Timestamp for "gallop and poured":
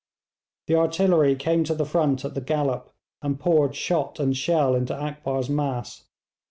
2.41-3.75